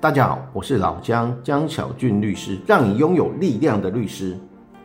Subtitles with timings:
[0.00, 4.38] 大家好，我是老姜江小俊律师，让你拥有力量的律师。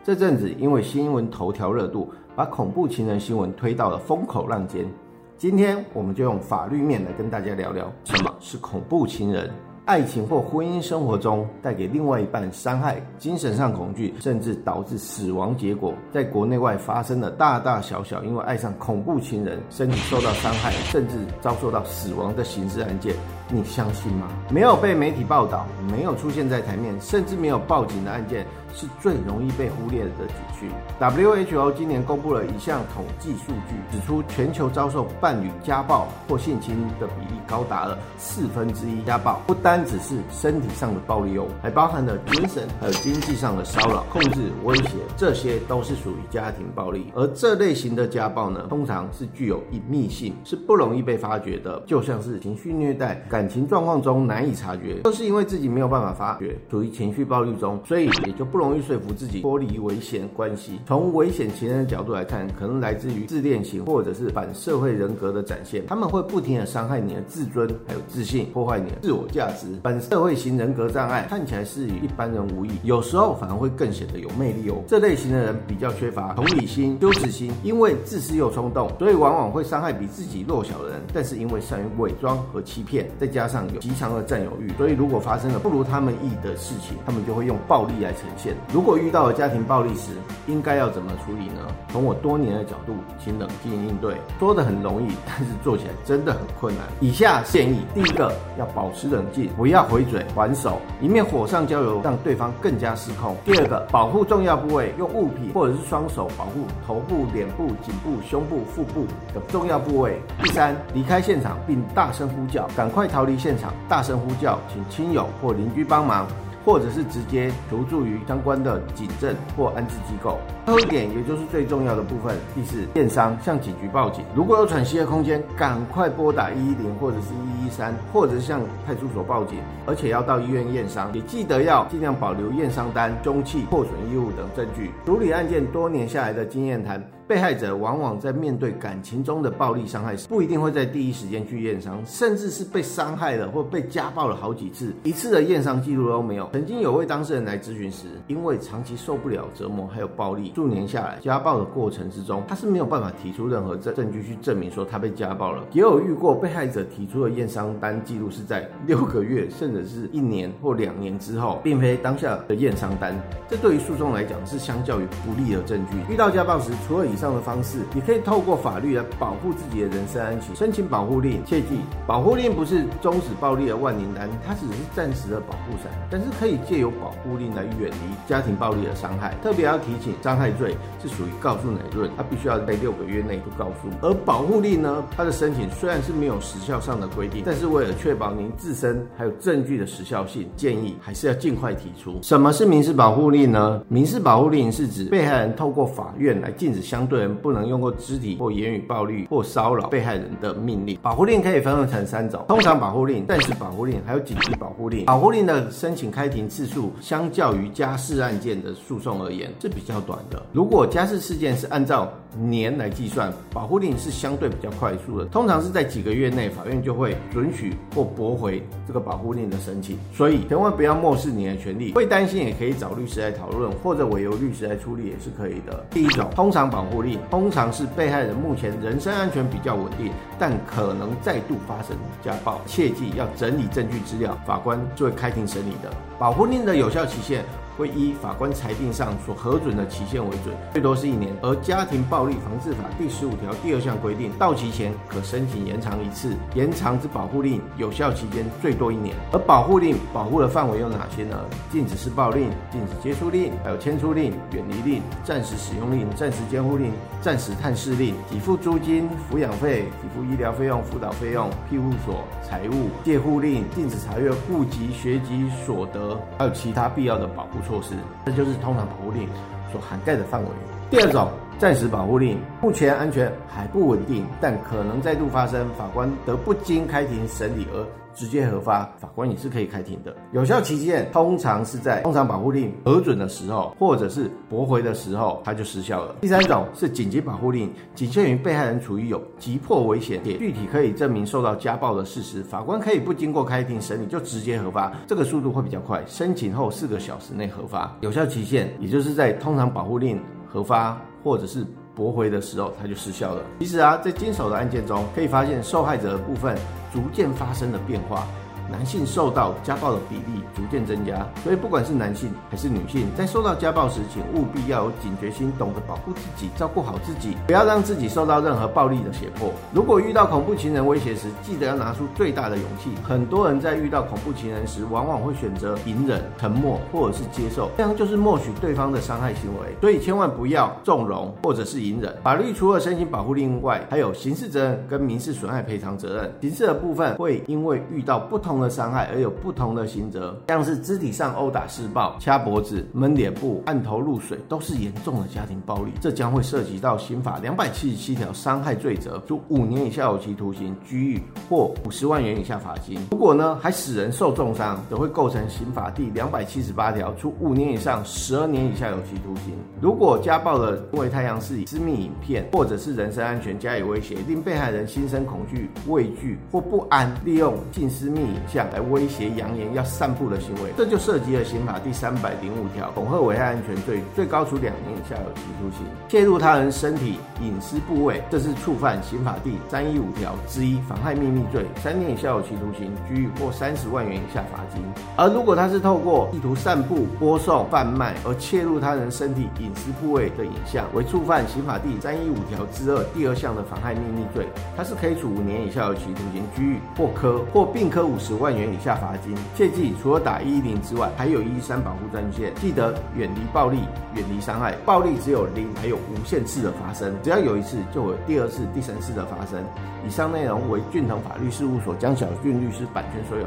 [0.03, 4.91] 这阵子因为新闻头条热度，把恐怖情人新闻推到了风口浪尖。
[5.37, 9.51] 今天我们就用法律面来跟大家聊聊什么是恐怖情人。
[9.85, 23.13] 爱情或婚姻生活中带给另外一半伤害、精神上恐惧，甚至导致死亡结果，在国内外发生了大大小小因为爱上恐怖情人，身体受到伤害，甚至遭受到死亡的刑事案件，
[23.49, 24.29] 你相信吗？
[24.49, 28.45] 没有被媒体报道，没有出现在台面，甚至没有报警的案件。
[28.73, 30.67] 是最容易被忽略的几区。
[30.99, 39.03] WHO 今年公布了一项统计数据，指出全球遭受伴侣家暴或性侵的比例高达了四分之一。
[39.03, 47.11] 家暴不单只是身体上的暴力哦，还包含了精神还有经济上的骚扰、控制、威胁，这些都是属于家庭暴力。
[47.15, 58.73] 而这类型的家暴呢，通常是具有隐秘性，是不容易被发觉的，就像是情绪虐待、感情状况中难以察觉，都是因为自己没有办法发觉，处于情绪暴力中，所以也就不容容。
[58.73, 60.79] 易说服自己脱离危险关系。
[60.87, 65.85] 从危险情人的角度来看，可能来自于自恋型或者是反社会人格的展现。
[65.85, 69.67] 他们会不停的伤害你的自尊，还有自信，破坏你的自我价值。
[69.83, 74.81] 反社会型人格障碍看起来是与一般人无异，有时候反而会更显得有魅力哦。
[74.87, 80.99] 这类型的人比较缺乏同理心、羞耻心，因为自私又冲动，所以往往会伤害比自己弱小的人。
[81.13, 88.52] 但是因为善于伪装和欺骗，再加上有极强的占有欲，所以如果发生了不如他们意的事情，他们就会用暴力来呈现。
[88.73, 90.11] 如果遇到了家庭暴力时，
[90.47, 91.61] 应该要怎么处理呢？
[91.89, 94.15] 从我多年的角度，请冷静应对。
[94.39, 96.83] 说的很容易，但是做起来真的很困难。
[96.99, 103.35] 以下建议：第一个，要保持冷静，不要回嘴还手，以免火上浇油，让对方更加失控。
[103.45, 110.19] 第二个，保护重要部位，用物品或者是双手保护头部、脸部、颈部、胸部、腹部等重要部位。
[110.41, 116.27] 第三，离开现场并大声呼叫，赶快逃离现场，大声呼叫，请亲友或邻居帮忙。
[116.65, 120.39] 或者是直接求助于相关的警政或安置机构。
[120.65, 124.23] 最后一点，也就是最重要的部分，第四，验伤向警局报警。
[124.35, 131.13] 如果有喘息的空间，赶快拨打一一零或者是一一三，或者向派出所报警，而且要到医院验伤。
[131.13, 134.91] 也记得要尽量保留验伤单、凶器、破损衣物等证据。
[135.05, 137.03] 处理案件多年下来的经验谈。
[137.27, 146.49] 被害者往往在面对感情中的暴力伤害时，不一定会在第一时间去验伤，甚至是被伤害了或被家暴了好几次，一次的验伤记录都没有。
[146.51, 155.63] 曾经有位当事人来咨询时，因为长期受不了折磨还有暴力，数年下来家暴的过程之中，他是没有办法提出任何证证据去证明说他被家暴了。
[155.71, 163.15] 也有遇过被害者提出的验伤单记录是在六个月甚至是一年或两年之后，并非当下的验伤单。
[163.49, 166.13] 这对于诉讼来讲是相较于不利的证据。
[166.13, 171.43] 遇到家暴时，除了以以上的方式，你可以透过法律来保护自己的人身安全，申请保护令。
[171.45, 179.35] 切记，保护令不是终止暴力的万灵丹，它只是暂时的保护伞，但是可以借由保护令来远离家庭暴力的伤害。
[179.43, 183.89] 特别要提醒，伤害罪是属于告诉乃论，它必须要在六个月内不告诉。
[184.01, 192.17] 而保护令呢，它的申请虽然是没有时效上的规定，但是为了确保您自身还有证据的时效性，建议还是要尽快提出。
[192.21, 193.81] 什么是民事保护令呢？
[193.87, 197.33] 民事保护令是指被害人透过法院来禁止相对人。
[197.33, 200.97] 不能用过肢体或言语暴力或骚扰被害人的命令。
[201.01, 205.05] 保护令可以分成三种：通常保护令、暂时保护令，还有紧急保护令。
[205.05, 210.41] 保护令的申请开庭次数，相较于家事案件的诉讼而言是比较短的。
[210.53, 219.97] 如果家事事件是按照年来计算，保护令是相对比较快速的，通常是在几个月内，法院就会准许或驳回这个保护令的申请。
[220.13, 225.85] 所以千万不要漠视你的权利，会担心也可以找律师来讨论，或者委由律师来处理也是可以的。
[225.91, 227.19] 第一种，通常保护令。
[227.29, 235.91] 通常是被害人目前人身安全比较稳定，但可能再度发生家暴，切记要整理证据资料，法官就会开庭审理的。
[236.19, 237.43] 保护令的有效期限。
[237.77, 241.33] 会依法官裁定上所核准的期限为准，最多是一年。
[241.41, 249.15] 而《家庭暴力防治法》第十五条第二项规定，到期前可申请延长一次，延长之保护令有效期间最多一年。
[249.31, 251.39] 而保护令保护的范围有哪些呢？
[251.71, 256.91] 禁止施暴令、禁止接触令、还有迁出令、远离令、暂时使用令、暂时监护令、
[257.21, 267.62] 暂时探视令、给付租金、抚养费、给付医疗费用、辅导费用、庇护所、财务、借护令、禁止查阅户籍、学籍所得，还有其他必要的保护。
[267.63, 267.95] 措施，
[268.25, 269.27] 这就是通常保护令
[269.71, 270.49] 所涵盖的范围。
[270.89, 277.85] 第二种，暂时保护令，目前安全还不稳定，但可能再度发生，法官得不经开庭审理而。
[278.15, 280.15] 直接核发，法官也是可以开庭的。
[280.33, 286.17] 有效期限通常是在通常保护令核准的时候，或者是驳回的时候，它就失效了。
[286.21, 295.99] 第三种是紧急保护令，仅限于被害人处于有急迫危险，且具体可以证明受到家暴的事实，法官可以不经过开庭审理就直接核发，这个速度会比较快。
[296.05, 300.21] 申请后四个小时内核发，有效期限也就是在通常保护令
[300.53, 301.65] 核发或者是。
[301.95, 303.43] 驳回的时候，它就失效了。
[303.59, 306.57] 其实啊，在经手的案件中，可以发现受害者的部分
[306.91, 308.25] 逐渐发生了变化。
[308.71, 319.51] 男性受到家暴的比例逐渐增加，所以不管是男性还是女性，在受到家暴时，请务必要有警觉心，懂得保护自己，照顾好自己，不要让自己受到任何暴力的胁迫。
[319.73, 322.91] 如果遇到恐怖情人威胁时，记得要拿出最大的勇气。
[323.03, 329.75] 很多人在遇到恐怖情人时，往往会选择隐忍、沉默或者是接受，这样就是默许对方的伤害行为。
[329.81, 332.15] 所以千万不要纵容或者是隐忍。
[332.23, 336.31] 法律除了身心保护令外，还有刑事责任跟民事损害赔偿责任。
[336.41, 338.52] 刑事的部分会因为遇到不同。
[338.59, 352.99] 的伤害而有不同的刑责，像是肢体上殴打、施暴、掐脖子、闷脸部、按头入水，都是严重的家庭暴力，这将会涉及到刑法两百七十七条伤害罪责，处五年以下有期徒刑、拘役或五十万元以下罚金。
[353.11, 359.53] 如果呢还使人受重伤，则会构成刑法第两百七十八条，处五年以上十二年以下有期徒刑。
[359.81, 368.23] 如果家暴的因为太阳是以私密影片或者是人身安全加以威胁，令被害人心生恐惧、畏惧或不安，利用近私密。
[368.47, 384.83] 像来威胁、扬言要散布的行为，这就涉及了刑法第三百零五条恐吓危害安全罪，最高处两年以下有期徒刑；窃入他人身体隐私部位，这是触犯刑法第三一五条之一妨害秘密罪，三年以下有期徒刑、拘役或三十万元以下罚金。
[385.15, 398.32] 而如果他是透过意图散布、播送、贩卖而窃入他人身体隐私部位的影像，为触犯刑法第三一五条之二第二项的妨害秘密罪，他是可以处五年以下有期徒刑、拘役或科或并科五十。
[398.33, 399.35] 十万元以下罚金。
[399.55, 402.51] 切记，除了打一一零之外，还有一一三保护专线。
[402.55, 403.77] 记得远离暴力，
[404.15, 404.75] 远离伤害。
[404.85, 407.13] 暴力只有零，还有无限次的发生。
[407.21, 409.63] 只要有一次，就有第二次、第三次的发生。
[410.05, 413.45] 以上内容为俊腾法律事务所江小俊律师版权所有。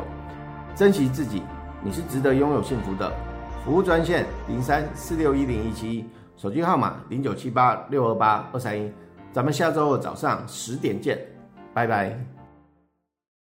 [0.76, 1.42] 珍惜自己，
[1.82, 3.12] 你是值得拥有幸福的。
[3.64, 8.88] 服务专线零三四六一零一七，手机号码零九七八六二八二三一。
[9.32, 11.18] 咱们下周二早上十点见，
[11.74, 12.35] 拜拜。